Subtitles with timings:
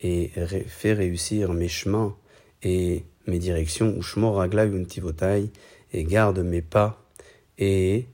[0.01, 0.31] et
[0.67, 2.15] fais réussir mes chemins
[2.63, 5.51] et mes directions, Ushmor Agla Yuntivotai,
[5.93, 7.01] et garde mes pas
[7.57, 8.07] et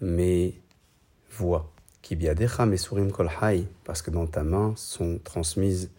[0.00, 0.54] mes
[1.30, 1.70] voix.
[2.02, 5.90] Kibiadecha Mesurim Kolhai, parce que dans ta main sont transmises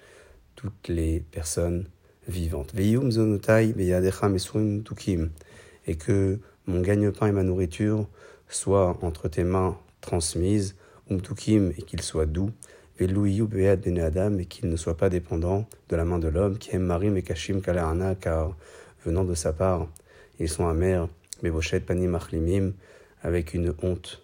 [0.56, 1.88] toutes les personnes
[2.28, 2.74] vivantes.
[2.74, 5.32] Veyum Zonotai, Beyadecha Mesurim Tukim,
[5.88, 8.08] et que mon gagne-pain et ma nourriture
[8.48, 10.76] soit entre tes mains transmise,
[11.10, 12.52] umtukim, et qu'il soit doux,
[13.00, 16.84] be'ad ben et qu'il ne soit pas dépendant de la main de l'homme, qui aime
[16.84, 18.56] marim et kashim kaleana, car
[19.06, 19.88] venant de sa part,
[20.40, 21.08] ils sont amers,
[21.86, 22.74] panim achlimim,
[23.22, 24.22] avec une honte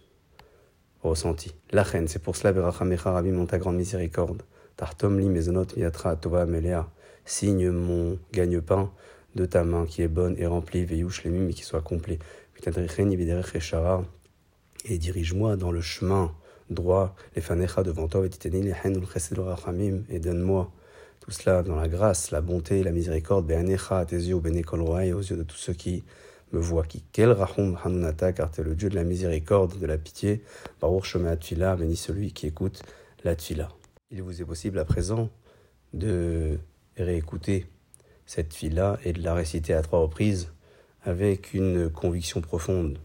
[1.02, 1.54] ressentie.
[1.72, 4.42] La reine, c'est pour cela, Berachamecha Rabbi, mon ta grande miséricorde,
[4.76, 6.88] tartom li mezonot miatra tova melea,
[7.24, 8.90] signe mon gagne-pain
[9.34, 12.18] de ta main qui est bonne et remplie, veyush lemim, et qui soit complet
[14.84, 16.32] et dirige-moi dans le chemin
[16.70, 20.72] droit, les fanecha devant toi, et donne-moi
[21.20, 25.20] tout cela dans la grâce, la bonté, la miséricorde, be'anecha à tes yeux, et aux
[25.20, 26.04] yeux de tous ceux qui
[26.52, 26.84] me voient.
[26.84, 30.42] Qui, quel rahum hanunata, car tu es le Dieu de la miséricorde, de la pitié.
[30.80, 32.82] Baruch shema tfila, béni celui qui écoute
[33.24, 33.68] la tfila.
[34.10, 35.30] Il vous est possible à présent
[35.92, 36.58] de
[36.96, 37.66] réécouter
[38.34, 40.48] cette fila et de la réciter à trois reprises
[41.04, 42.96] avec une conviction profonde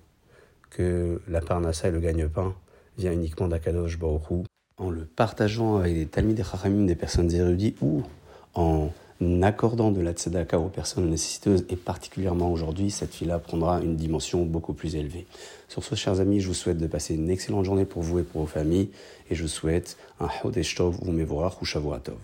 [0.70, 2.56] que la parnassa et le gagne-pain
[2.98, 4.46] vient uniquement d'Akadosh Baruch
[4.78, 8.04] en le partageant avec des talmides et des personnes érudites, ou
[8.54, 8.90] en
[9.42, 14.46] accordant de la tzedaka aux personnes nécessiteuses, et particulièrement aujourd'hui, cette fille-là prendra une dimension
[14.46, 15.26] beaucoup plus élevée.
[15.68, 18.24] Sur ce, chers amis, je vous souhaite de passer une excellente journée pour vous et
[18.24, 18.92] pour vos familles,
[19.30, 22.18] et je vous souhaite un Hodesh Tov ou Mevorach ou Shavuot Tov.